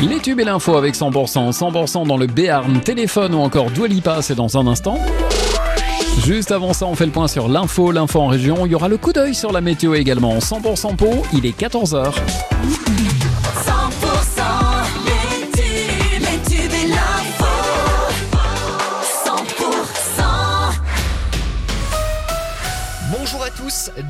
[0.00, 4.34] Les tubes et l'info avec 100%, 100% dans le Béarn, téléphone ou encore Dwalipa, c'est
[4.34, 4.98] dans un instant.
[6.24, 8.66] Juste avant ça, on fait le point sur l'info, l'info en région.
[8.66, 10.38] Il y aura le coup d'œil sur la météo également.
[10.38, 12.12] 100% peau, il est 14h.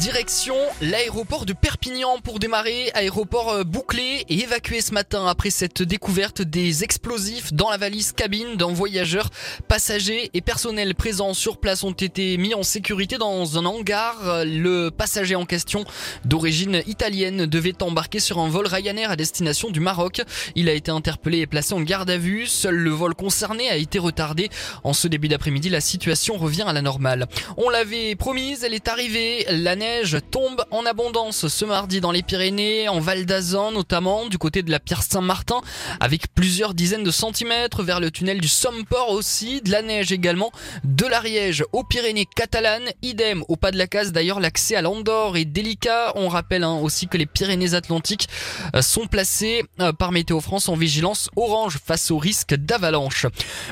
[0.00, 5.80] Direction l'aéroport de Perpignan pour démarrer, aéroport euh, bouclé et évacué ce matin après cette
[5.80, 9.30] découverte des explosifs dans la valise cabine d'un voyageur.
[9.68, 14.44] Passagers et personnel présents sur place ont été mis en sécurité dans un hangar.
[14.44, 15.84] Le passager en question,
[16.24, 20.22] d'origine italienne, devait embarquer sur un vol Ryanair à destination du Maroc.
[20.56, 22.46] Il a été interpellé et placé en garde à vue.
[22.46, 24.48] Seul le vol concerné a été retardé.
[24.82, 27.28] En ce début d'après-midi, la situation revient à la normale.
[27.56, 29.43] On l'avait promise, elle est arrivée.
[29.50, 34.38] La neige tombe en abondance ce mardi dans les Pyrénées, en Val d'Azan notamment, du
[34.38, 35.60] côté de la Pierre Saint-Martin,
[36.00, 40.52] avec plusieurs dizaines de centimètres vers le tunnel du Somport aussi, de la neige également,
[40.84, 45.36] de l'Ariège aux Pyrénées catalanes, idem au pas de la case d'ailleurs l'accès à l'Andorre
[45.36, 46.12] est délicat.
[46.16, 48.28] On rappelle hein, aussi que les Pyrénées-Atlantiques
[48.74, 53.26] euh, sont placées euh, par Météo France en vigilance orange face au risque d'avalanche.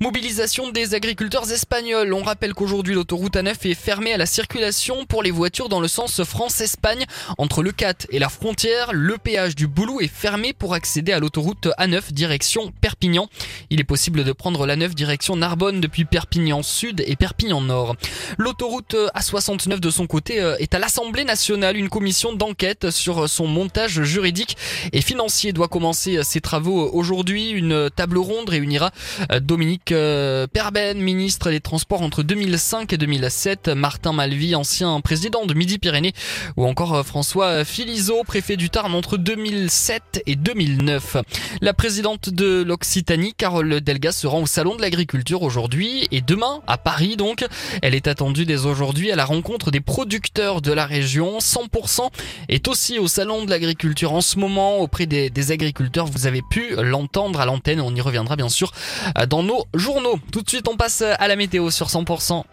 [0.00, 2.12] Mobilisation des agriculteurs espagnols.
[2.12, 5.88] On rappelle qu'aujourd'hui l'autoroute A9 est fermée à la circulation pour les voitures dans le
[5.88, 7.06] sens France-Espagne.
[7.38, 11.18] Entre le 4 et la frontière, le péage du Boulou est fermé pour accéder à
[11.18, 13.28] l'autoroute A9 direction Perpignan.
[13.70, 17.96] Il est possible de prendre la 9 direction Narbonne depuis Perpignan Sud et Perpignan Nord.
[18.36, 21.76] L'autoroute A69 de son côté euh, est à l'Assemblée nationale.
[21.76, 24.56] Une commission d'enquête sur son montage juridique
[24.92, 27.50] et financier doit commencer ses travaux aujourd'hui.
[27.50, 28.90] Une table ronde réunira
[29.32, 35.35] euh, Dominique euh, Perben, ministre des Transports entre 2005 et 2007, Martin Malvy, ancien président
[35.44, 36.14] de Midi-Pyrénées,
[36.56, 41.18] ou encore euh, François Philiseau, préfet du Tarn entre 2007 et 2009.
[41.60, 46.60] La présidente de l'Occitanie, Carole Delga, se rend au Salon de l'Agriculture aujourd'hui et demain
[46.66, 47.44] à Paris donc.
[47.82, 51.38] Elle est attendue dès aujourd'hui à la rencontre des producteurs de la région.
[51.38, 52.08] 100%
[52.48, 56.06] est aussi au Salon de l'Agriculture en ce moment auprès des, des agriculteurs.
[56.06, 57.80] Vous avez pu l'entendre à l'antenne.
[57.80, 58.72] On y reviendra bien sûr
[59.18, 60.18] euh, dans nos journaux.
[60.32, 62.44] Tout de suite, on passe à la météo sur 100%.